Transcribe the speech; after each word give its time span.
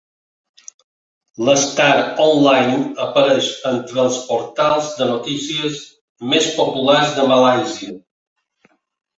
L"Star 1.43 1.97
Online 2.23 2.79
apareix 3.05 3.51
entre 3.73 4.01
els 4.05 4.17
portals 4.31 4.89
de 5.03 5.11
notícies 5.13 5.79
més 6.33 6.51
populars 6.59 7.17
de 7.21 7.29
Malàisia. 7.35 7.95